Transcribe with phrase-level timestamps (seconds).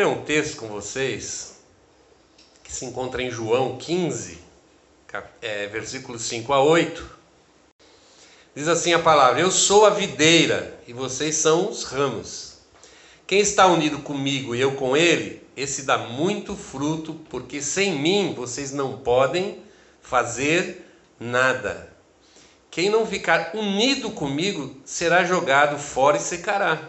[0.00, 1.60] ler um texto com vocês
[2.64, 4.38] que se encontra em João 15,
[5.42, 7.18] é, versículos 5 a 8.
[8.54, 12.60] Diz assim a palavra: Eu sou a videira e vocês são os ramos.
[13.26, 18.32] Quem está unido comigo e eu com ele, esse dá muito fruto, porque sem mim
[18.34, 19.62] vocês não podem
[20.00, 20.82] fazer
[21.18, 21.92] nada.
[22.70, 26.88] Quem não ficar unido comigo será jogado fora e secará.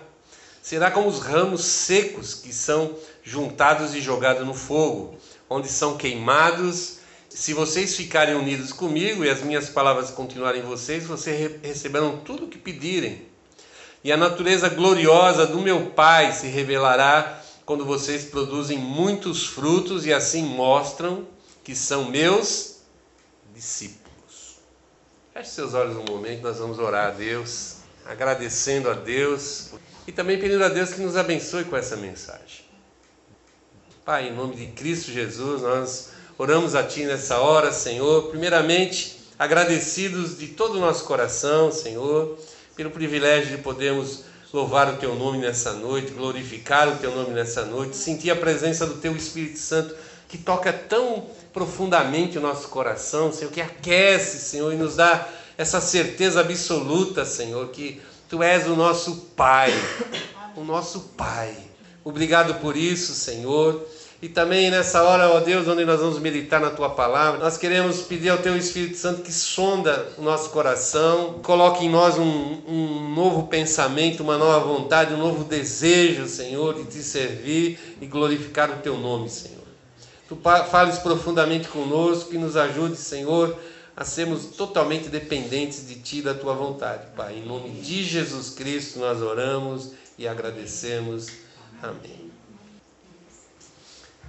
[0.61, 5.17] Será como os ramos secos que são juntados e jogados no fogo,
[5.49, 6.99] onde são queimados.
[7.29, 12.45] Se vocês ficarem unidos comigo e as minhas palavras continuarem em vocês, vocês receberão tudo
[12.45, 13.25] o que pedirem.
[14.03, 20.13] E a natureza gloriosa do meu Pai se revelará quando vocês produzem muitos frutos e
[20.13, 21.27] assim mostram
[21.63, 22.81] que são meus
[23.53, 24.57] discípulos.
[25.33, 29.71] Feche seus olhos um momento, nós vamos orar a Deus, agradecendo a Deus
[30.11, 32.65] e também pedindo a Deus que nos abençoe com essa mensagem.
[34.03, 38.23] Pai, em nome de Cristo Jesus, nós oramos a Ti nessa hora, Senhor.
[38.23, 42.37] Primeiramente, agradecidos de todo o nosso coração, Senhor,
[42.75, 47.63] pelo privilégio de podermos louvar o Teu nome nessa noite, glorificar o Teu nome nessa
[47.63, 49.95] noite, sentir a presença do Teu Espírito Santo
[50.27, 55.25] que toca tão profundamente o nosso coração, Senhor, que aquece, Senhor, e nos dá
[55.57, 58.01] essa certeza absoluta, Senhor, que
[58.31, 59.73] Tu és o nosso Pai,
[60.55, 61.53] o nosso Pai.
[62.01, 63.85] Obrigado por isso, Senhor.
[64.21, 68.03] E também nessa hora, ó Deus, onde nós vamos meditar na tua palavra, nós queremos
[68.03, 73.13] pedir ao teu Espírito Santo que sonda o nosso coração, coloque em nós um, um
[73.13, 78.77] novo pensamento, uma nova vontade, um novo desejo, Senhor, de te servir e glorificar o
[78.77, 79.59] teu nome, Senhor.
[80.29, 80.37] Tu
[80.71, 83.53] fales profundamente conosco e nos ajude, Senhor,
[83.95, 87.37] a sermos totalmente dependentes de Ti da Tua vontade, Pai.
[87.37, 91.27] Em nome de Jesus Cristo nós oramos e agradecemos.
[91.81, 92.31] Amém.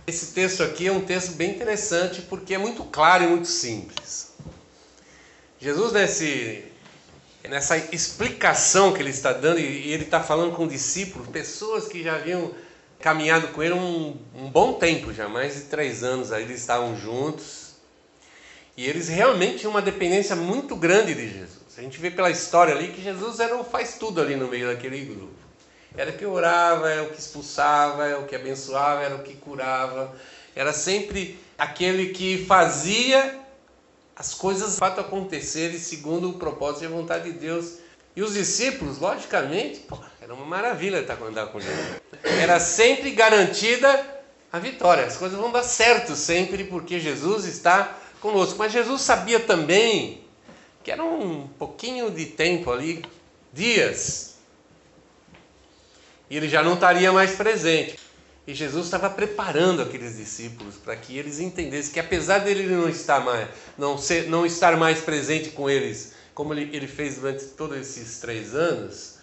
[0.07, 4.33] Esse texto aqui é um texto bem interessante porque é muito claro e muito simples.
[5.61, 6.65] Jesus, nesse,
[7.49, 12.17] nessa explicação que ele está dando, e ele está falando com discípulos, pessoas que já
[12.17, 12.53] haviam
[12.99, 16.99] caminhado com ele um, um bom tempo, já mais de três anos aí eles estavam
[16.99, 17.62] juntos.
[18.77, 21.63] E eles realmente tinham uma dependência muito grande de Jesus.
[21.77, 24.69] A gente vê pela história ali que Jesus era o faz tudo ali no meio
[24.69, 25.33] daquele grupo.
[25.97, 29.35] Era o que orava, era o que expulsava, era o que abençoava, era o que
[29.35, 30.15] curava.
[30.55, 33.39] Era sempre aquele que fazia
[34.17, 37.79] as coisas de fato acontecerem segundo o propósito e a vontade de Deus.
[38.15, 42.01] E os discípulos, logicamente, pô, era uma maravilha estar andar com Jesus.
[42.23, 44.23] Era sempre garantida
[44.53, 45.05] a vitória.
[45.05, 48.57] As coisas vão dar certo sempre porque Jesus está conosco.
[48.59, 50.23] Mas Jesus sabia também
[50.83, 53.05] que era um pouquinho de tempo ali,
[53.53, 54.37] dias,
[56.31, 57.99] e ele já não estaria mais presente.
[58.47, 63.21] E Jesus estava preparando aqueles discípulos para que eles entendessem que apesar dele não estar
[63.21, 67.77] mais, não, ser, não estar mais presente com eles como ele, ele fez durante todos
[67.77, 69.19] esses três anos,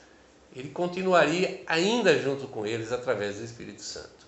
[0.55, 4.27] ele continuaria ainda junto com eles através do Espírito Santo.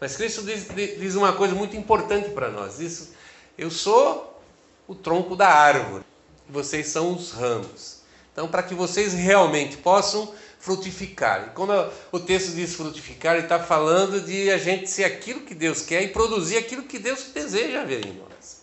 [0.00, 0.68] Mas Cristo diz,
[0.98, 3.14] diz uma coisa muito importante para nós: isso,
[3.56, 4.40] eu sou
[4.86, 6.04] o tronco da árvore,
[6.48, 8.02] vocês são os ramos.
[8.32, 11.48] Então, para que vocês realmente possam frutificar.
[11.48, 15.54] E quando o texto diz frutificar, ele está falando de a gente ser aquilo que
[15.54, 18.62] Deus quer e produzir aquilo que Deus deseja ver em nós.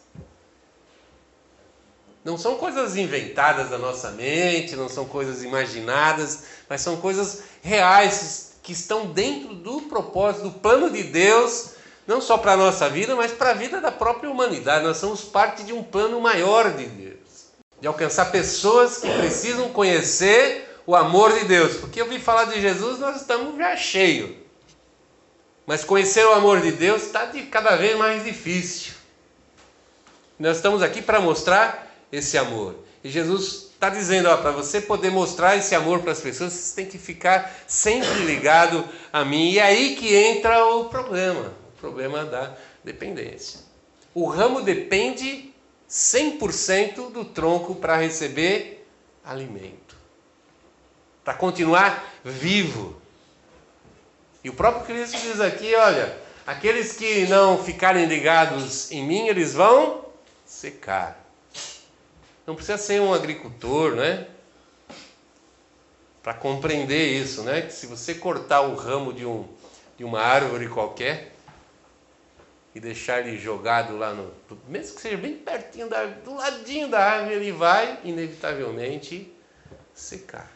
[2.23, 8.53] Não são coisas inventadas da nossa mente, não são coisas imaginadas, mas são coisas reais
[8.63, 11.70] que estão dentro do propósito, do plano de Deus,
[12.05, 14.85] não só para a nossa vida, mas para a vida da própria humanidade.
[14.85, 17.47] Nós somos parte de um plano maior de Deus,
[17.79, 21.77] de alcançar pessoas que precisam conhecer o amor de Deus.
[21.77, 24.31] Porque eu vi falar de Jesus, nós estamos já cheios.
[25.65, 28.93] Mas conhecer o amor de Deus está de cada vez mais difícil.
[30.37, 32.75] Nós estamos aqui para mostrar esse amor.
[33.03, 36.85] E Jesus está dizendo, para você poder mostrar esse amor para as pessoas, você tem
[36.85, 38.83] que ficar sempre ligado
[39.13, 39.51] a mim.
[39.51, 43.59] E é aí que entra o problema, problema da dependência.
[44.13, 45.51] O ramo depende
[45.89, 48.87] 100% do tronco para receber
[49.25, 49.95] alimento,
[51.23, 53.01] para continuar vivo.
[54.43, 59.53] E o próprio Cristo diz aqui, olha, aqueles que não ficarem ligados em mim, eles
[59.53, 60.05] vão
[60.45, 61.19] secar.
[62.45, 64.27] Não precisa ser um agricultor, né?
[66.23, 67.61] Para compreender isso, né?
[67.61, 69.47] Que se você cortar o ramo de, um,
[69.97, 71.30] de uma árvore qualquer
[72.73, 74.31] e deixar ele jogado lá no.
[74.67, 79.31] Mesmo que seja bem pertinho da, do ladinho da árvore, ele vai inevitavelmente
[79.93, 80.51] secar.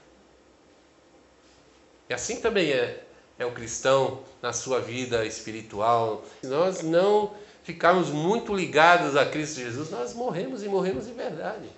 [2.09, 3.05] E assim também é
[3.37, 7.33] é o cristão na sua vida espiritual, se nós não
[7.63, 11.69] ficarmos muito ligados a Cristo Jesus, nós morremos e morremos de verdade.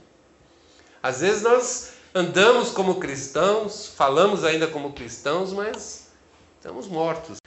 [1.02, 6.08] Às vezes nós andamos como cristãos, falamos ainda como cristãos, mas
[6.58, 7.38] estamos mortos.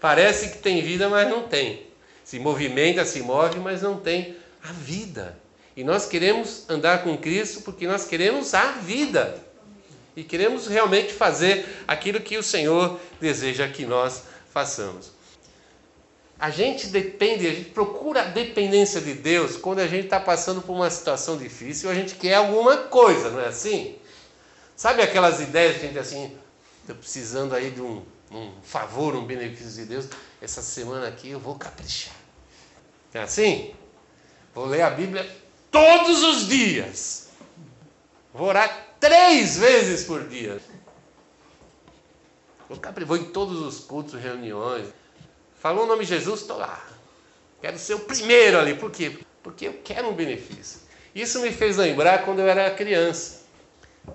[0.00, 1.86] Parece que tem vida, mas não tem.
[2.24, 5.38] Se movimenta, se move, mas não tem a vida.
[5.76, 9.40] E nós queremos andar com Cristo porque nós queremos a vida.
[10.16, 15.12] E queremos realmente fazer aquilo que o Senhor deseja que nós façamos.
[16.38, 20.60] A gente depende, a gente procura a dependência de Deus quando a gente está passando
[20.60, 23.96] por uma situação difícil, a gente quer alguma coisa, não é assim?
[24.74, 26.36] Sabe aquelas ideias de gente assim,
[26.80, 28.02] estou precisando aí de um,
[28.36, 30.08] um favor, um benefício de Deus,
[30.40, 32.14] essa semana aqui eu vou caprichar.
[33.12, 33.74] É assim?
[34.54, 35.28] Vou ler a Bíblia
[35.70, 37.28] todos os dias.
[38.32, 40.60] Vou orar três vezes por dia.
[43.06, 44.88] Vou em todos os cultos, reuniões.
[45.58, 46.84] Falou o nome de Jesus, estou lá.
[47.60, 48.74] Quero ser o primeiro ali.
[48.74, 49.18] Por quê?
[49.42, 50.80] Porque eu quero um benefício.
[51.14, 53.46] Isso me fez lembrar quando eu era criança.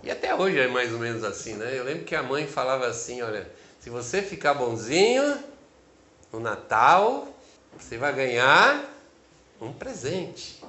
[0.04, 1.78] E até hoje é mais ou menos assim, né?
[1.78, 3.50] Eu lembro que a mãe falava assim: olha,
[3.82, 5.44] se você ficar bonzinho
[6.32, 7.28] no Natal,
[7.76, 8.88] você vai ganhar
[9.60, 10.64] um presente.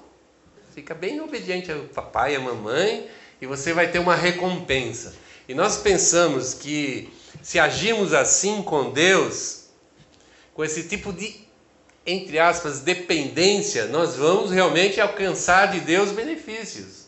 [0.74, 3.06] Fica bem obediente ao papai e à mamãe
[3.38, 5.14] e você vai ter uma recompensa.
[5.46, 7.12] E nós pensamos que
[7.42, 9.64] se agirmos assim com Deus,
[10.54, 11.38] com esse tipo de,
[12.06, 17.02] entre aspas, dependência, nós vamos realmente alcançar de Deus benefícios.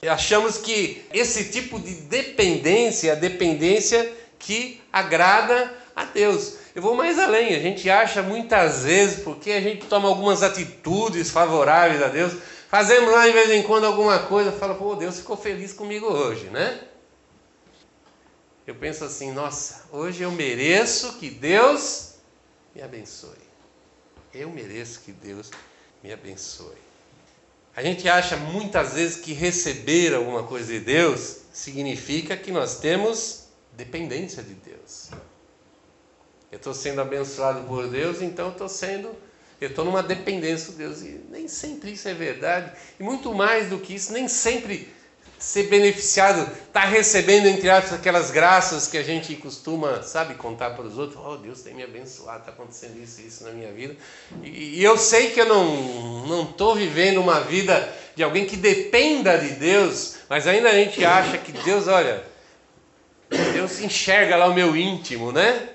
[0.00, 6.54] E achamos que esse tipo de dependência é a dependência que agrada a Deus.
[6.74, 11.30] Eu vou mais além, a gente acha muitas vezes, porque a gente toma algumas atitudes
[11.30, 12.34] favoráveis a Deus,
[12.68, 16.46] fazemos lá de vez em quando alguma coisa, fala, pô, Deus ficou feliz comigo hoje,
[16.46, 16.80] né?
[18.66, 22.14] Eu penso assim, nossa, hoje eu mereço que Deus
[22.74, 23.46] me abençoe.
[24.34, 25.50] Eu mereço que Deus
[26.02, 26.76] me abençoe.
[27.76, 33.45] A gente acha muitas vezes que receber alguma coisa de Deus significa que nós temos
[33.76, 35.10] dependência de Deus.
[36.50, 39.10] Eu estou sendo abençoado por Deus, então eu estou sendo,
[39.60, 41.02] eu estou numa dependência de Deus.
[41.02, 42.72] E nem sempre isso é verdade.
[42.98, 44.94] E muito mais do que isso, nem sempre
[45.38, 50.70] ser beneficiado, estar tá recebendo, entre aspas, aquelas graças que a gente costuma, sabe, contar
[50.70, 51.20] para os outros.
[51.22, 53.96] Oh, Deus tem me abençoado, está acontecendo isso e isso na minha vida.
[54.42, 59.36] E, e eu sei que eu não estou vivendo uma vida de alguém que dependa
[59.36, 62.24] de Deus, mas ainda a gente acha que Deus, olha,
[63.66, 65.70] Deus enxerga lá o meu íntimo, né?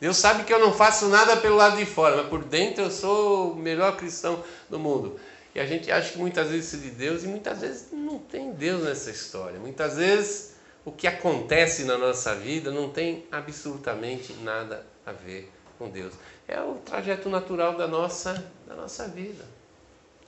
[0.00, 2.90] Deus sabe que eu não faço nada pelo lado de fora, mas por dentro eu
[2.90, 5.18] sou o melhor cristão do mundo.
[5.54, 8.18] E a gente acha que muitas vezes isso é de Deus e muitas vezes não
[8.18, 9.58] tem Deus nessa história.
[9.58, 10.54] Muitas vezes
[10.84, 16.14] o que acontece na nossa vida não tem absolutamente nada a ver com Deus.
[16.46, 19.44] É o trajeto natural da nossa, da nossa vida.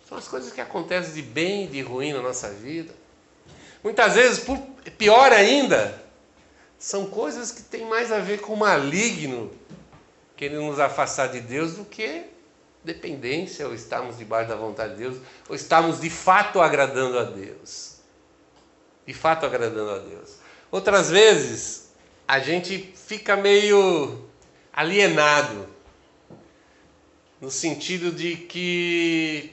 [0.08, 2.94] São as coisas que acontecem de bem e de ruim na nossa vida.
[3.84, 4.44] Muitas vezes,
[4.96, 6.07] pior ainda,
[6.78, 9.50] são coisas que têm mais a ver com o maligno
[10.36, 12.24] querendo nos afastar de Deus do que
[12.84, 17.96] dependência, ou estamos debaixo da vontade de Deus, ou estamos de fato agradando a Deus.
[19.04, 20.36] De fato agradando a Deus.
[20.70, 21.90] Outras vezes,
[22.26, 24.24] a gente fica meio
[24.72, 25.68] alienado,
[27.40, 29.52] no sentido de que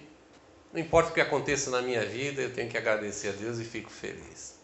[0.71, 3.63] não importa o que aconteça na minha vida, eu tenho que agradecer a Deus e
[3.63, 4.54] fico feliz.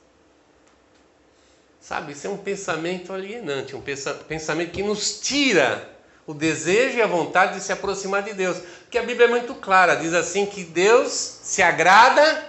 [1.91, 5.89] Sabe, isso é um pensamento alienante, um pensamento que nos tira
[6.25, 8.59] o desejo e a vontade de se aproximar de Deus.
[8.83, 12.45] Porque a Bíblia é muito clara, diz assim que Deus se agrada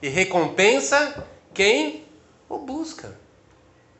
[0.00, 2.06] e recompensa quem
[2.48, 3.14] o busca.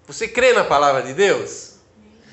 [0.07, 1.75] Você crê na palavra de Deus?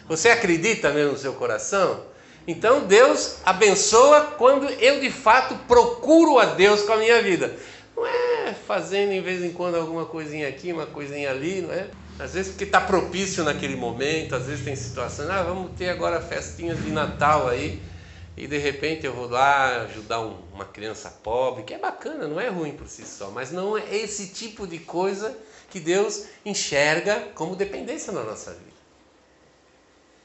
[0.07, 2.05] Você acredita mesmo no seu coração?
[2.47, 7.53] Então Deus abençoa quando eu de fato procuro a Deus com a minha vida.
[7.97, 11.89] Não é fazendo em vez em quando alguma coisinha aqui, uma coisinha ali, não é?
[12.17, 16.21] Às vezes porque está propício naquele momento, às vezes tem situações, ah, vamos ter agora
[16.21, 17.81] festinhas de Natal aí,
[18.37, 22.39] e de repente eu vou lá ajudar um, uma criança pobre, que é bacana, não
[22.39, 25.37] é ruim por si só, mas não é esse tipo de coisa
[25.69, 28.75] que Deus enxerga como dependência na nossa vida.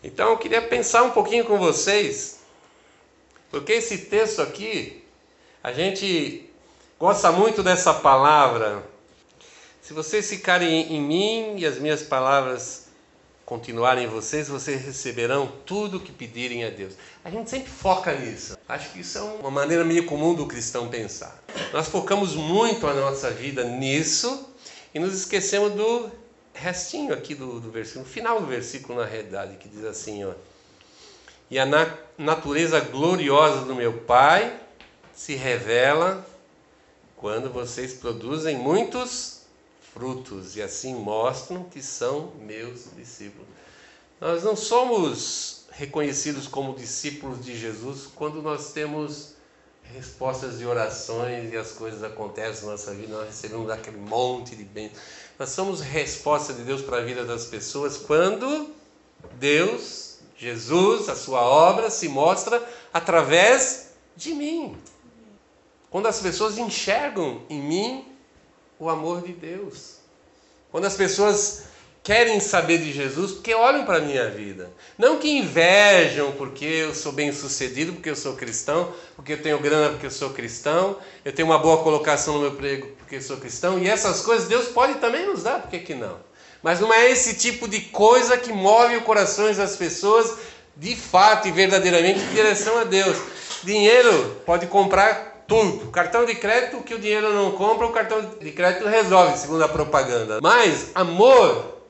[0.03, 2.39] Então eu queria pensar um pouquinho com vocês,
[3.51, 5.05] porque esse texto aqui,
[5.63, 6.49] a gente
[6.99, 8.90] gosta muito dessa palavra
[9.91, 12.87] se vocês ficarem em mim e as minhas palavras
[13.45, 16.95] continuarem em vocês, vocês receberão tudo o que pedirem a Deus.
[17.25, 18.57] A gente sempre foca nisso.
[18.69, 21.37] Acho que isso é uma maneira meio comum do cristão pensar.
[21.73, 24.49] Nós focamos muito a nossa vida nisso
[24.95, 26.09] e nos esquecemos do
[26.55, 30.35] restinho aqui do, do versículo, no final do versículo, na realidade, que diz assim: ó,
[31.51, 34.57] E a na, natureza gloriosa do meu Pai
[35.13, 36.25] se revela
[37.17, 39.40] quando vocês produzem muitos
[39.93, 43.49] frutos e assim mostram que são meus discípulos.
[44.21, 49.35] Nós não somos reconhecidos como discípulos de Jesus quando nós temos
[49.95, 54.65] respostas de orações e as coisas acontecem na nossa vida, nós recebemos aquele monte de
[54.65, 54.91] bem.
[55.39, 58.71] Nós somos resposta de Deus para a vida das pessoas quando
[59.35, 64.77] Deus, Jesus, a sua obra se mostra através de mim.
[65.91, 68.10] Quando as pessoas enxergam em mim
[68.81, 69.99] o amor de Deus.
[70.73, 71.65] Quando as pessoas
[72.03, 74.71] querem saber de Jesus porque olham para a minha vida.
[74.97, 79.59] Não que invejam porque eu sou bem sucedido, porque eu sou cristão, porque eu tenho
[79.59, 83.23] grana porque eu sou cristão, eu tenho uma boa colocação no meu emprego porque eu
[83.23, 86.19] sou cristão, e essas coisas Deus pode também nos dar, por que, que não?
[86.63, 90.39] Mas não é esse tipo de coisa que move os corações das pessoas
[90.77, 93.17] de fato e verdadeiramente em direção a Deus.
[93.63, 95.91] Dinheiro pode comprar tudo.
[95.91, 99.69] Cartão de crédito, que o dinheiro não compra, o cartão de crédito resolve, segundo a
[99.69, 100.39] propaganda.
[100.41, 101.81] Mas amor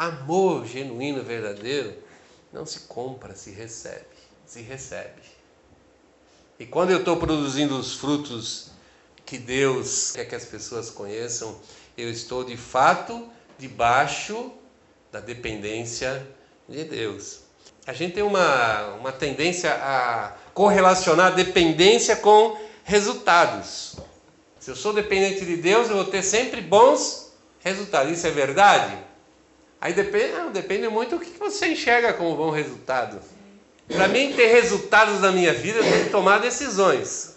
[0.00, 1.94] Amor genuíno, verdadeiro,
[2.50, 4.06] não se compra, se recebe.
[4.46, 5.20] Se recebe.
[6.58, 8.70] E quando eu estou produzindo os frutos
[9.26, 11.54] que Deus quer que as pessoas conheçam,
[11.98, 14.52] eu estou de fato debaixo
[15.12, 16.26] da dependência
[16.66, 17.40] de Deus.
[17.86, 23.96] A gente tem uma, uma tendência a correlacionar dependência com resultados.
[24.58, 28.12] Se eu sou dependente de Deus, eu vou ter sempre bons resultados.
[28.12, 28.94] Isso é verdade?
[29.80, 33.22] Aí depende, não, depende muito do que você enxerga como bom resultado.
[33.88, 37.36] Para mim ter resultados na minha vida, eu tenho que tomar decisões.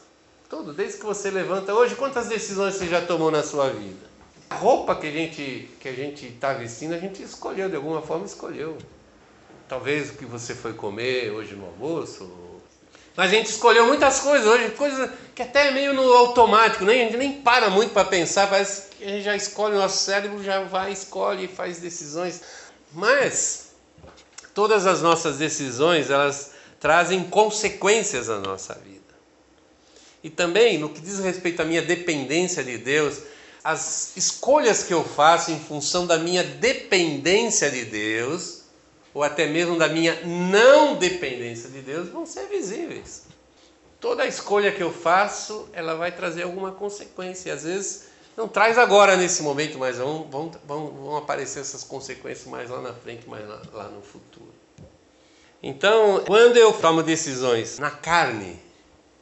[0.49, 4.05] Tudo, desde que você levanta hoje, quantas decisões você já tomou na sua vida?
[4.49, 8.01] A roupa que a gente que a gente está vestindo, a gente escolheu, de alguma
[8.01, 8.77] forma escolheu.
[9.69, 12.52] Talvez o que você foi comer hoje no almoço,
[13.15, 17.05] a gente escolheu muitas coisas hoje, coisas que até é meio no automático, nem, a
[17.05, 20.43] gente nem para muito para pensar, parece que a gente já escolhe, o nosso cérebro
[20.43, 22.41] já vai, escolhe, faz decisões.
[22.91, 23.73] Mas
[24.53, 29.01] todas as nossas decisões, elas trazem consequências na nossa vida.
[30.23, 33.19] E também, no que diz respeito à minha dependência de Deus,
[33.63, 38.62] as escolhas que eu faço em função da minha dependência de Deus,
[39.13, 43.23] ou até mesmo da minha não dependência de Deus, vão ser visíveis.
[43.99, 47.49] Toda escolha que eu faço, ela vai trazer alguma consequência.
[47.49, 48.05] E às vezes
[48.35, 52.93] não traz agora nesse momento, mas vão, vão, vão, aparecer essas consequências mais lá na
[52.93, 54.51] frente, mais lá, lá no futuro.
[55.61, 58.59] Então, quando eu tomo decisões na carne,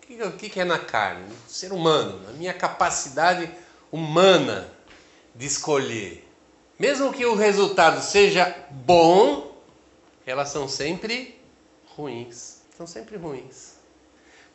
[0.10, 1.26] o que, que é na carne?
[1.48, 3.52] Ser humano, na minha capacidade
[3.92, 4.68] humana
[5.36, 6.28] de escolher.
[6.80, 9.51] Mesmo que o resultado seja bom,
[10.32, 11.40] elas são sempre
[11.96, 12.62] ruins.
[12.78, 13.74] São sempre ruins.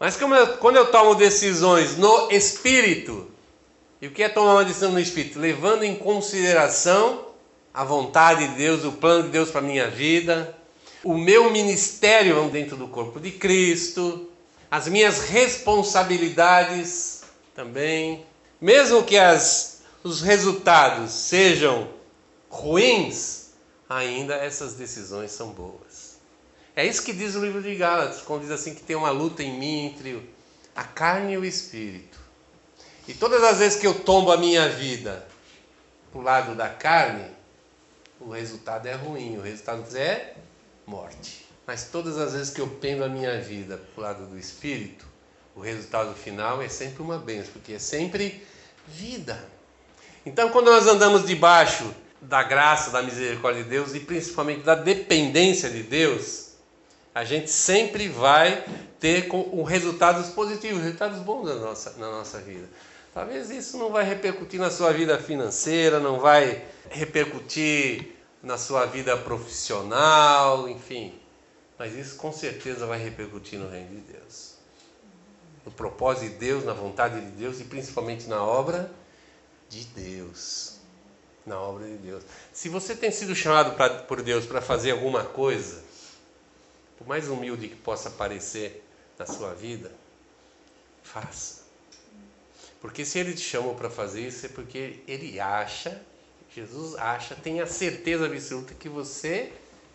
[0.01, 3.31] Mas eu, quando eu tomo decisões no espírito,
[4.01, 5.39] e o que é tomar uma decisão no espírito?
[5.39, 7.27] Levando em consideração
[7.73, 10.57] a vontade de Deus, o plano de Deus para a minha vida,
[11.05, 14.31] o meu ministério dentro do corpo de Cristo,
[14.71, 17.23] as minhas responsabilidades
[17.55, 18.25] também,
[18.61, 21.89] mesmo que as, os resultados sejam
[22.49, 23.46] ruins,
[23.89, 26.17] ainda essas decisões são boas.
[26.75, 29.43] É isso que diz o livro de Gálatas, quando diz assim que tem uma luta
[29.43, 30.29] em mim entre
[30.75, 32.19] a carne e o espírito.
[33.09, 35.27] E todas as vezes que eu tombo a minha vida
[36.11, 37.31] para o lado da carne,
[38.21, 40.35] o resultado é ruim, o resultado é
[40.85, 41.47] morte.
[41.67, 45.07] Mas todas as vezes que eu pendo a minha vida para o lado do espírito,
[45.55, 48.47] o resultado final é sempre uma bênção, porque é sempre
[48.87, 49.43] vida.
[50.25, 51.91] Então, quando nós andamos debaixo
[52.21, 56.53] da graça, da misericórdia de Deus e principalmente da dependência de Deus,
[57.15, 58.65] a gente sempre vai
[59.01, 62.69] ter com, resultados positivos, resultados bons na nossa, na nossa vida.
[63.15, 69.17] Talvez isso não vai repercutir na sua vida financeira, não vai repercutir na sua vida
[69.17, 71.15] profissional, enfim.
[71.79, 74.57] Mas isso com certeza vai repercutir no reino de Deus.
[75.65, 78.91] No propósito de Deus, na vontade de Deus e principalmente na obra
[79.69, 80.76] de Deus
[81.47, 82.25] na obra de Deus.
[82.53, 85.83] Se você tem sido chamado pra, por Deus para fazer alguma coisa,
[86.99, 88.83] por mais humilde que possa parecer
[89.19, 89.93] na sua vida,
[91.03, 91.65] faça.
[92.81, 96.03] Porque se ele te chamou para fazer isso, é porque ele acha,
[96.55, 99.53] Jesus acha, tem a certeza absoluta que você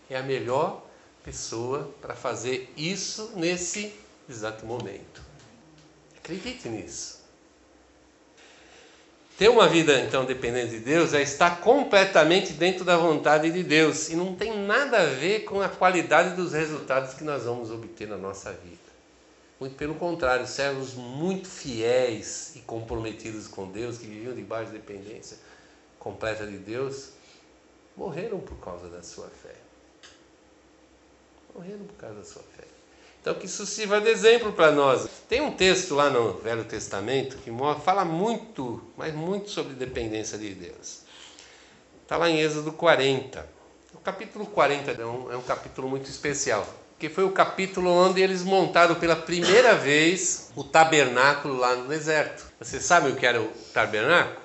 [0.09, 0.85] é a melhor
[1.23, 3.93] pessoa para fazer isso nesse
[4.29, 5.21] exato momento.
[6.17, 7.20] Acredite nisso.
[9.41, 14.07] Ter uma vida então dependente de Deus é estar completamente dentro da vontade de Deus
[14.09, 18.07] e não tem nada a ver com a qualidade dos resultados que nós vamos obter
[18.07, 18.77] na nossa vida.
[19.59, 25.39] Muito pelo contrário, servos muito fiéis e comprometidos com Deus, que viviam debaixo de dependência
[25.97, 27.09] completa de Deus,
[27.97, 29.55] morreram por causa da sua fé.
[31.55, 32.70] Morreram por causa da sua fé.
[33.21, 35.07] Então, que isso sirva de exemplo para nós.
[35.29, 37.51] Tem um texto lá no Velho Testamento que
[37.85, 41.01] fala muito, mas muito sobre dependência de Deus.
[42.01, 43.47] Está lá em Êxodo 40.
[43.93, 48.19] O capítulo 40 é um, é um capítulo muito especial, porque foi o capítulo onde
[48.19, 52.43] eles montaram pela primeira vez o tabernáculo lá no deserto.
[52.59, 54.41] Vocês sabem o que era o tabernáculo?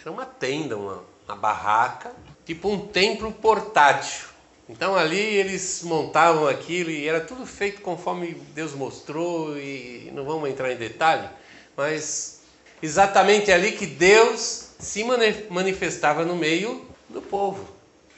[0.00, 2.10] Era uma tenda, uma, uma barraca,
[2.46, 4.28] tipo um templo portátil.
[4.68, 10.50] Então ali eles montavam aquilo e era tudo feito conforme Deus mostrou e não vamos
[10.50, 11.28] entrar em detalhe,
[11.76, 12.40] mas
[12.82, 15.04] exatamente ali que Deus se
[15.48, 17.66] manifestava no meio do povo.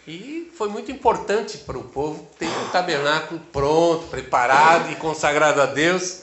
[0.07, 5.67] E foi muito importante para o povo ter um tabernáculo pronto, preparado e consagrado a
[5.67, 6.23] Deus.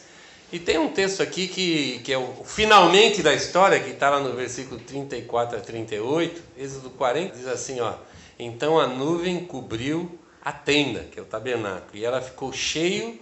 [0.52, 4.20] E tem um texto aqui que, que é o finalmente da história, que está lá
[4.20, 7.94] no versículo 34 a 38, Êxodo 40, diz assim: ó,
[8.40, 13.20] Então a nuvem cobriu a tenda, que é o tabernáculo, e ela ficou cheio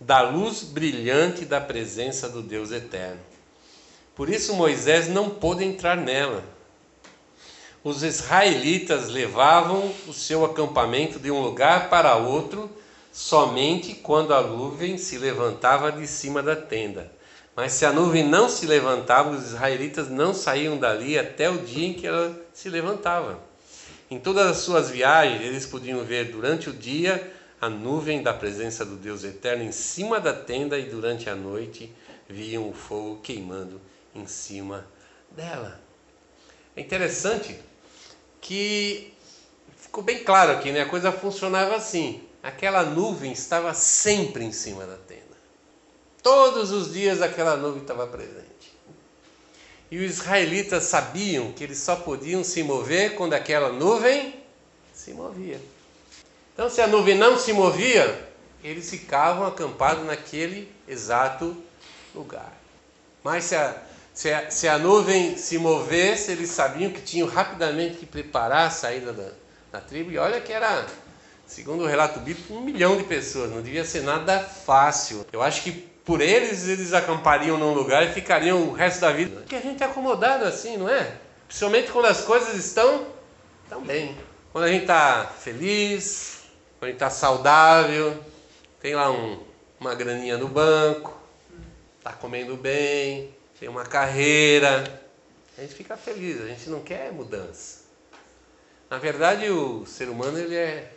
[0.00, 3.20] da luz brilhante da presença do Deus eterno.
[4.14, 6.42] Por isso Moisés não pôde entrar nela.
[7.84, 12.68] Os israelitas levavam o seu acampamento de um lugar para outro
[13.12, 17.10] somente quando a nuvem se levantava de cima da tenda.
[17.54, 21.86] Mas se a nuvem não se levantava, os israelitas não saíam dali até o dia
[21.86, 23.45] em que ela se levantava.
[24.10, 28.84] Em todas as suas viagens, eles podiam ver durante o dia a nuvem da presença
[28.84, 31.92] do Deus eterno em cima da tenda e durante a noite
[32.28, 33.80] viam o fogo queimando
[34.14, 34.86] em cima
[35.30, 35.80] dela.
[36.76, 37.58] É interessante
[38.40, 39.12] que
[39.76, 40.82] ficou bem claro aqui, né?
[40.82, 42.22] A coisa funcionava assim.
[42.42, 45.22] Aquela nuvem estava sempre em cima da tenda.
[46.22, 48.45] Todos os dias aquela nuvem estava presente.
[49.90, 54.34] E os israelitas sabiam que eles só podiam se mover quando aquela nuvem
[54.92, 55.60] se movia.
[56.52, 58.28] Então, se a nuvem não se movia,
[58.64, 61.56] eles ficavam acampados naquele exato
[62.14, 62.52] lugar.
[63.22, 67.98] Mas se a, se a, se a nuvem se movesse, eles sabiam que tinham rapidamente
[67.98, 69.30] que preparar a saída da,
[69.70, 70.10] da tribo.
[70.10, 70.86] E olha que era,
[71.46, 73.50] segundo o relato bíblico, um milhão de pessoas.
[73.50, 75.24] Não devia ser nada fácil.
[75.32, 79.40] Eu acho que por eles, eles acampariam num lugar e ficariam o resto da vida.
[79.40, 81.18] Porque a gente é acomodado assim, não é?
[81.48, 83.08] Principalmente quando as coisas estão
[83.68, 84.16] tão bem.
[84.52, 86.44] Quando a gente está feliz,
[86.78, 88.22] quando a gente está saudável,
[88.80, 89.42] tem lá um,
[89.80, 91.12] uma graninha no banco,
[91.98, 95.02] está comendo bem, tem uma carreira,
[95.58, 97.80] a gente fica feliz, a gente não quer mudança.
[98.88, 100.92] Na verdade, o ser humano ele é,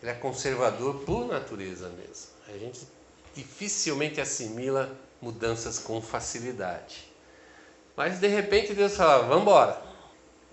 [0.00, 2.30] ele é conservador por natureza mesmo.
[2.48, 2.80] A gente
[3.40, 7.08] dificilmente assimila mudanças com facilidade.
[7.96, 9.82] Mas de repente Deus falava: vamos embora.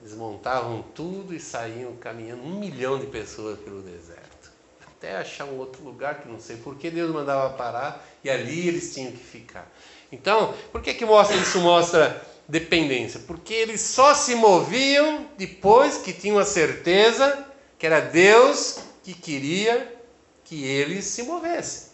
[0.02, 4.52] Desmontavam tudo e saíam caminhando um milhão de pessoas pelo deserto.
[4.86, 8.67] Até achar um outro lugar que não sei por que Deus mandava parar e ali
[8.67, 9.71] eles tinham que ficar.
[10.12, 13.19] Então, por que, que mostra, isso mostra dependência?
[13.28, 17.45] Porque eles só se moviam depois que tinham a certeza
[17.78, 19.95] que era Deus que queria
[20.43, 21.87] que eles se movessem.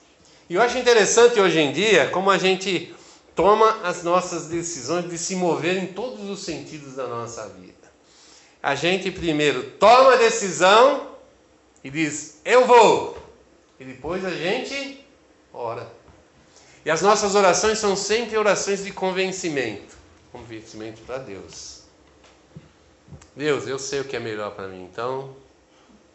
[0.54, 2.94] E eu acho interessante hoje em dia como a gente
[3.36, 7.74] toma as nossas decisões de se mover em todos os sentidos da nossa vida.
[8.62, 11.08] A gente primeiro toma a decisão
[11.84, 13.18] e diz, eu vou.
[13.80, 15.04] E depois a gente
[15.52, 15.92] ora.
[16.86, 19.98] E as nossas orações são sempre orações de convencimento
[20.32, 21.82] convencimento para Deus.
[23.36, 25.36] Deus, eu sei o que é melhor para mim, então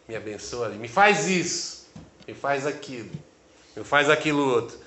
[0.07, 0.69] me abençoa.
[0.69, 1.89] Me faz isso,
[2.25, 3.27] me faz aquilo
[3.83, 4.77] faz aquilo outro.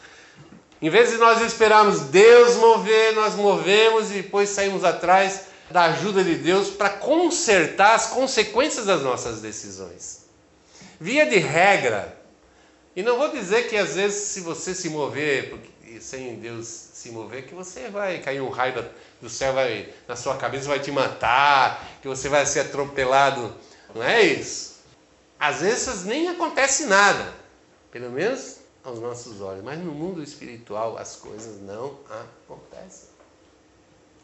[0.81, 6.25] Em vez de nós esperarmos Deus mover, nós movemos e depois saímos atrás da ajuda
[6.25, 10.27] de Deus para consertar as consequências das nossas decisões.
[11.01, 12.17] Via de regra,
[12.95, 15.55] e não vou dizer que às vezes se você se mover
[16.01, 18.85] sem Deus se mover, que você vai cair um raio
[19.21, 23.55] do céu vai, na sua cabeça vai te matar, que você vai ser atropelado.
[23.95, 24.77] Não é isso.
[25.39, 27.33] Às vezes nem acontece nada.
[27.91, 33.09] Pelo menos aos nossos olhos, mas no mundo espiritual as coisas não acontecem.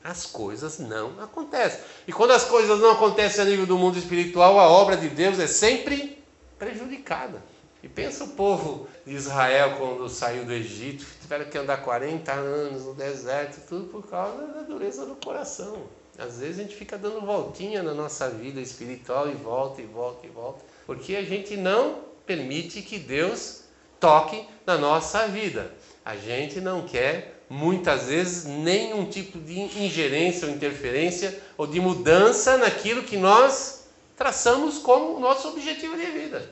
[0.03, 1.81] As coisas não acontecem.
[2.07, 5.39] E quando as coisas não acontecem a nível do mundo espiritual, a obra de Deus
[5.39, 6.23] é sempre
[6.59, 7.43] prejudicada.
[7.83, 12.85] E pensa o povo de Israel quando saiu do Egito, tiveram que andar 40 anos
[12.85, 15.85] no deserto, tudo por causa da dureza do coração.
[16.19, 20.27] Às vezes a gente fica dando voltinha na nossa vida espiritual e volta e volta
[20.27, 23.63] e volta, porque a gente não permite que Deus
[24.01, 25.73] toque na nossa vida.
[26.05, 32.59] A gente não quer muitas vezes nenhum tipo de ingerência ou interferência ou de mudança
[32.59, 36.51] naquilo que nós traçamos como nosso objetivo de vida.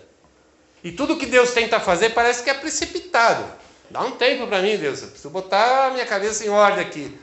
[0.82, 3.44] E tudo que Deus tenta fazer parece que é precipitado.
[3.90, 5.02] Dá um tempo para mim, Deus.
[5.02, 7.18] Eu preciso botar a minha cabeça em ordem aqui.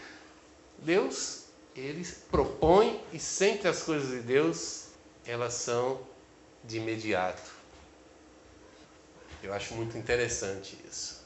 [0.80, 4.88] Deus, ele propõe e sempre as coisas de Deus,
[5.26, 6.00] elas são
[6.64, 7.53] de imediato.
[9.44, 11.22] Eu acho muito interessante isso.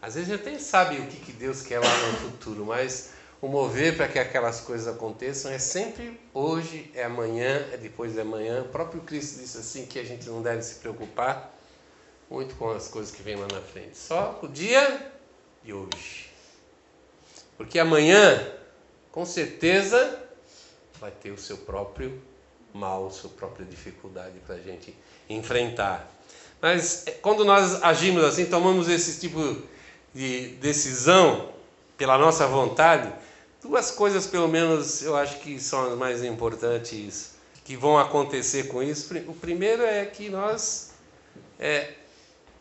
[0.00, 3.10] Às vezes a gente até sabe o que, que Deus quer lá no futuro, mas
[3.40, 8.20] o mover para que aquelas coisas aconteçam é sempre hoje, é amanhã, é depois de
[8.20, 8.62] amanhã.
[8.62, 11.54] O próprio Cristo disse assim que a gente não deve se preocupar
[12.30, 15.12] muito com as coisas que vêm lá na frente, só o dia
[15.62, 16.30] de hoje.
[17.56, 18.52] Porque amanhã,
[19.10, 20.22] com certeza,
[21.00, 22.20] vai ter o seu próprio
[22.72, 24.94] mal, sua própria dificuldade para a gente
[25.28, 26.10] enfrentar.
[26.60, 29.62] Mas é, quando nós agimos assim, tomamos esse tipo
[30.14, 31.50] de decisão
[31.96, 33.12] pela nossa vontade,
[33.62, 37.32] duas coisas pelo menos eu acho que são as mais importantes
[37.64, 39.14] que vão acontecer com isso.
[39.28, 40.92] O primeiro é que nós
[41.58, 41.92] é,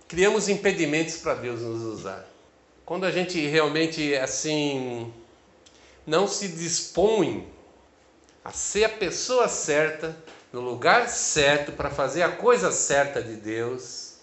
[0.08, 2.28] criamos impedimentos para Deus nos usar.
[2.86, 5.12] Quando a gente realmente assim
[6.06, 7.48] não se dispõe
[8.48, 10.16] a ser a pessoa certa
[10.54, 14.14] no lugar certo para fazer a coisa certa de Deus,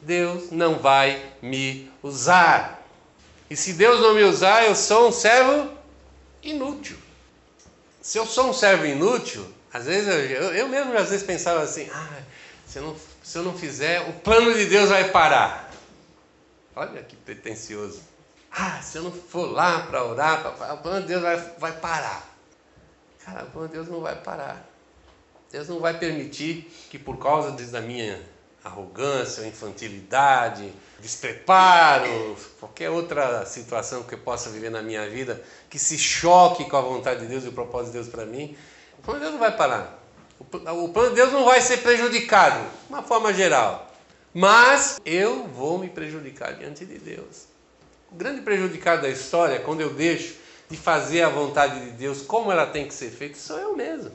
[0.00, 2.82] Deus não vai me usar.
[3.50, 5.70] E se Deus não me usar, eu sou um servo
[6.42, 6.96] inútil.
[8.00, 11.86] Se eu sou um servo inútil, às vezes eu, eu mesmo às vezes pensava assim,
[11.92, 12.22] ah,
[12.66, 15.70] se, eu não, se eu não fizer, o plano de Deus vai parar.
[16.74, 18.00] Olha que pretencioso.
[18.50, 22.35] Ah, se eu não for lá para orar, o plano de Deus vai, vai parar.
[23.26, 24.64] Cara, Deus não vai parar.
[25.50, 28.22] Deus não vai permitir que por causa da minha
[28.62, 35.98] arrogância, infantilidade, despreparo, qualquer outra situação que eu possa viver na minha vida que se
[35.98, 38.56] choque com a vontade de Deus e o propósito de Deus para mim,
[38.98, 39.98] o plano de Deus não vai parar.
[40.38, 43.92] O plano de Deus não vai ser prejudicado, de uma forma geral.
[44.32, 47.46] Mas eu vou me prejudicar diante de Deus.
[48.12, 52.22] O grande prejudicado da história é quando eu deixo de fazer a vontade de Deus
[52.22, 54.10] como ela tem que ser feita, sou eu mesmo.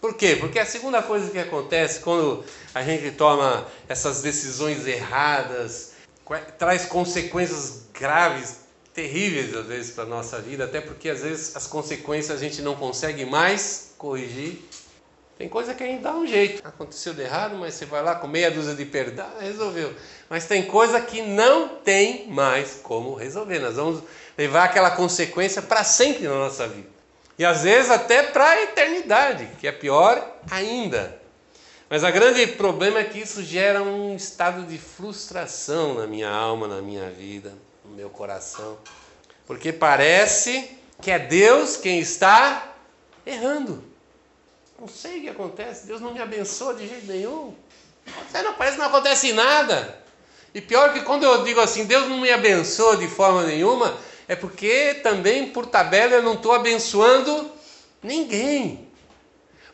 [0.00, 0.36] Por quê?
[0.36, 5.92] Porque a segunda coisa que acontece quando a gente toma essas decisões erradas
[6.58, 8.58] traz consequências graves,
[8.92, 12.62] terríveis às vezes para a nossa vida, até porque às vezes as consequências a gente
[12.62, 14.67] não consegue mais corrigir.
[15.38, 16.66] Tem coisa que a gente dá um jeito.
[16.66, 19.94] Aconteceu de errado, mas você vai lá com meia dúzia de perdão, resolveu.
[20.28, 23.60] Mas tem coisa que não tem mais como resolver.
[23.60, 24.02] Nós vamos
[24.36, 26.88] levar aquela consequência para sempre na nossa vida.
[27.38, 31.16] E às vezes até para a eternidade, que é pior ainda.
[31.88, 36.66] Mas o grande problema é que isso gera um estado de frustração na minha alma,
[36.66, 38.76] na minha vida, no meu coração.
[39.46, 42.74] Porque parece que é Deus quem está
[43.24, 43.87] errando.
[44.80, 47.54] Não sei o que acontece, Deus não me abençoa de jeito nenhum.
[48.32, 50.02] Não, parece que não acontece nada.
[50.54, 53.96] E pior que quando eu digo assim, Deus não me abençoa de forma nenhuma,
[54.28, 57.50] é porque também, por tabela, eu não estou abençoando
[58.02, 58.88] ninguém.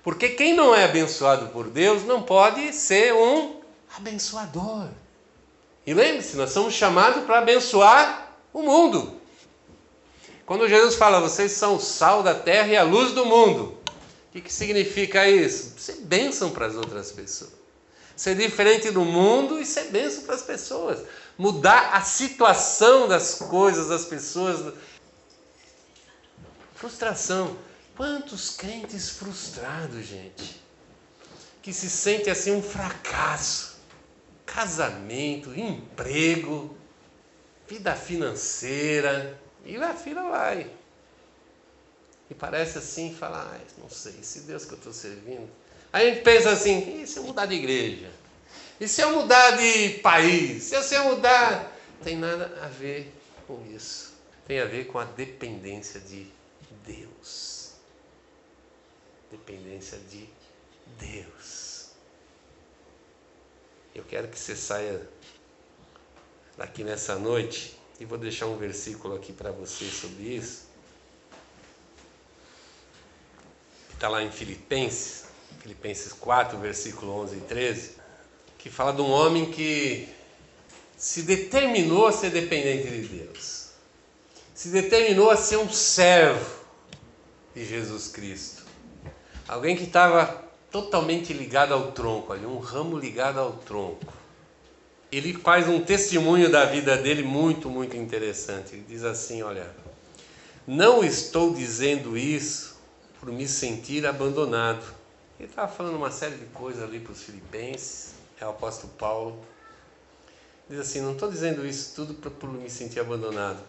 [0.02, 3.60] Porque quem não é abençoado por Deus não pode ser um
[3.96, 4.88] abençoador.
[5.86, 9.20] E lembre-se, nós somos chamados para abençoar o mundo.
[10.46, 13.78] Quando Jesus fala, vocês são o sal da terra e a luz do mundo,
[14.34, 15.74] o que, que significa isso?
[15.78, 17.52] Ser bênção para as outras pessoas.
[18.16, 21.00] Ser diferente do mundo e ser bênção para as pessoas
[21.36, 24.74] mudar a situação das coisas, das pessoas.
[26.74, 27.56] Frustração.
[27.96, 30.60] Quantos crentes frustrados, gente,
[31.62, 33.74] que se sente assim um fracasso.
[34.44, 36.76] Casamento, emprego,
[37.66, 40.70] vida financeira, e a fila vai.
[42.30, 45.48] E parece assim, fala, ah, não sei, se Deus que eu estou servindo.
[45.92, 48.10] Aí a gente pensa assim, e se eu mudar de igreja?
[48.80, 50.64] E se eu mudar de país?
[50.64, 51.72] Se eu mudar.
[52.02, 53.12] Tem nada a ver
[53.46, 54.12] com isso.
[54.46, 56.26] Tem a ver com a dependência de
[56.84, 57.72] Deus.
[59.30, 60.28] Dependência de
[60.98, 61.90] Deus.
[63.94, 65.08] Eu quero que você saia
[66.56, 70.64] daqui nessa noite e vou deixar um versículo aqui para você sobre isso.
[73.94, 75.24] Está lá em Filipenses,
[75.60, 78.04] Filipenses 4, versículo 11 e 13
[78.64, 80.08] que fala de um homem que
[80.96, 83.72] se determinou a ser dependente de Deus,
[84.54, 86.64] se determinou a ser um servo,
[87.54, 88.64] de Jesus Cristo.
[89.46, 94.10] Alguém que estava totalmente ligado ao tronco, ali, um ramo ligado ao tronco.
[95.12, 98.72] Ele faz um testemunho da vida dele muito, muito interessante.
[98.72, 99.70] Ele diz assim: Olha,
[100.66, 102.73] não estou dizendo isso
[103.24, 104.84] por me sentir abandonado.
[105.40, 109.42] Ele estava falando uma série de coisas ali para os filipenses, é o apóstolo Paulo.
[110.68, 113.62] Diz assim: Não estou dizendo isso tudo por me sentir abandonado,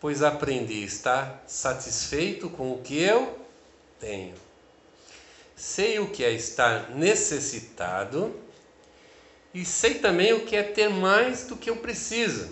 [0.00, 3.38] pois aprendi a estar satisfeito com o que eu
[4.00, 4.34] tenho
[5.58, 8.32] sei o que é estar necessitado
[9.52, 12.48] e sei também o que é ter mais do que eu preciso.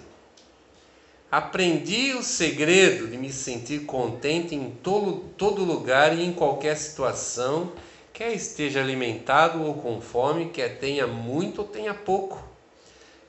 [1.37, 7.73] Aprendi o segredo de me sentir contente em todo, todo lugar e em qualquer situação,
[8.11, 12.43] quer esteja alimentado ou com fome, quer tenha muito ou tenha pouco.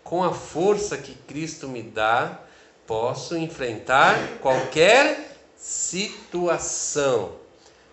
[0.05, 2.39] Com a força que Cristo me dá,
[2.85, 7.33] posso enfrentar qualquer situação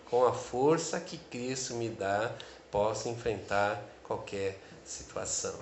[0.09, 2.31] com a força que Cristo me dá,
[2.71, 5.55] posso enfrentar qualquer situação.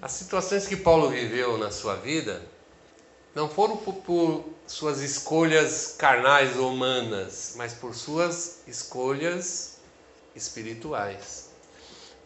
[0.00, 2.40] As situações que Paulo viveu na sua vida
[3.34, 9.78] não foram por, por suas escolhas carnais ou humanas, mas por suas escolhas
[10.34, 11.50] espirituais.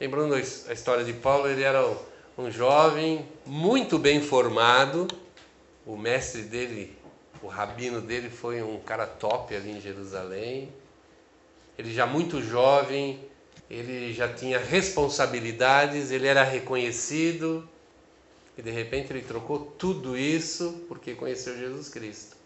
[0.00, 1.86] Lembrando a história de Paulo, ele era
[2.36, 5.06] um jovem muito bem formado,
[5.86, 6.96] o mestre dele,
[7.42, 10.72] o rabino dele foi um cara top ali em Jerusalém.
[11.76, 13.20] Ele já muito jovem,
[13.70, 17.68] ele já tinha responsabilidades, ele era reconhecido
[18.56, 22.36] e de repente ele trocou tudo isso porque conheceu Jesus Cristo.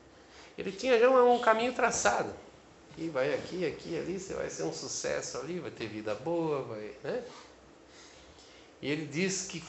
[0.57, 2.33] Ele tinha já um caminho traçado.
[2.97, 6.63] E vai aqui, aqui, ali, você vai ser um sucesso ali, vai ter vida boa,
[6.63, 7.23] vai, né?
[8.83, 9.63] E ele diz que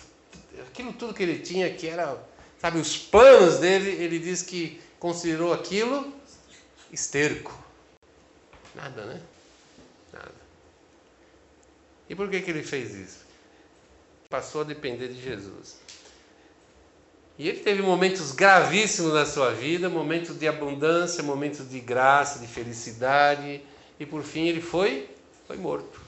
[0.68, 2.18] aquilo tudo que ele tinha, que era,
[2.60, 6.12] sabe, os planos dele, ele diz que considerou aquilo
[6.92, 7.56] esterco.
[8.74, 9.22] Nada, né?
[12.10, 13.20] E por que, que ele fez isso?
[14.30, 15.78] Passou a depender de Jesus.
[17.40, 22.46] E ele teve momentos gravíssimos na sua vida, momentos de abundância, momentos de graça, de
[22.46, 23.62] felicidade,
[23.98, 25.10] e por fim ele foi,
[25.48, 26.02] foi morto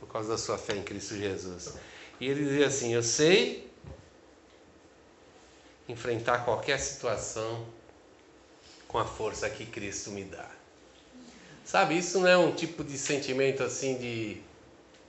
[0.00, 1.74] por causa da sua fé em Cristo Jesus.
[2.18, 3.70] E ele dizia assim: Eu sei
[5.86, 7.66] enfrentar qualquer situação
[8.88, 10.48] com a força que Cristo me dá.
[11.66, 14.40] Sabe, isso não é um tipo de sentimento assim de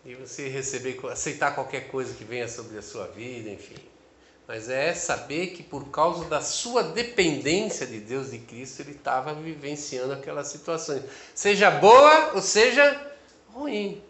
[0.04, 3.91] e você receber, aceitar qualquer coisa que venha sobre a sua vida, enfim.
[4.48, 9.34] Mas é saber que por causa da sua dependência de Deus, de Cristo, ele estava
[9.34, 13.00] vivenciando aquelas situações, seja boa ou seja
[13.54, 14.02] ruim.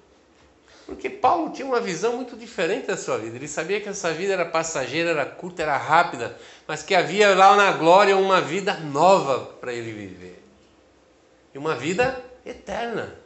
[0.86, 3.36] Porque Paulo tinha uma visão muito diferente da sua vida.
[3.36, 7.56] Ele sabia que essa vida era passageira, era curta, era rápida, mas que havia lá
[7.56, 10.44] na glória uma vida nova para ele viver.
[11.54, 13.22] E uma vida eterna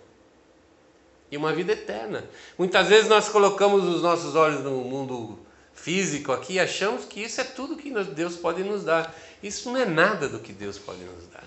[1.32, 2.24] e uma vida eterna.
[2.58, 5.40] Muitas vezes nós colocamos os nossos olhos no mundo
[5.86, 9.16] físico aqui achamos que isso é tudo que Deus pode nos dar.
[9.44, 11.44] Isso não é nada do que Deus pode nos dar.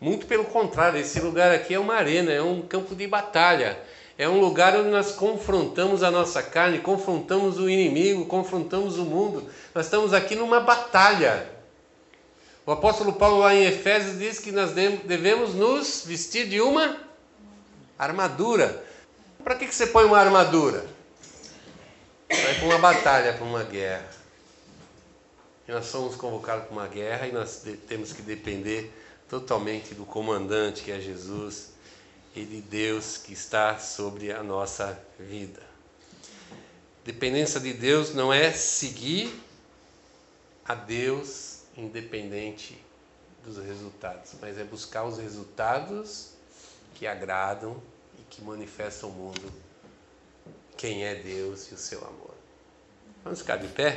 [0.00, 3.78] Muito pelo contrário, esse lugar aqui é uma arena, é um campo de batalha.
[4.16, 9.46] É um lugar onde nós confrontamos a nossa carne, confrontamos o inimigo, confrontamos o mundo.
[9.74, 11.46] Nós estamos aqui numa batalha.
[12.64, 16.96] O apóstolo Paulo, lá em Efésios, diz que nós devemos nos vestir de uma
[17.98, 18.82] Armadura.
[19.42, 20.93] Para que, que você põe uma armadura?
[22.28, 24.08] Vai para uma batalha, para uma guerra.
[25.66, 28.92] E nós somos convocados para uma guerra e nós temos que depender
[29.28, 31.72] totalmente do comandante que é Jesus
[32.34, 35.62] e de Deus que está sobre a nossa vida.
[37.04, 39.32] Dependência de Deus não é seguir
[40.64, 42.82] a Deus independente
[43.44, 46.30] dos resultados, mas é buscar os resultados
[46.94, 47.82] que agradam
[48.18, 49.63] e que manifestam ao mundo
[50.84, 52.34] quem é Deus e o seu amor.
[53.24, 53.96] Vamos ficar de pé?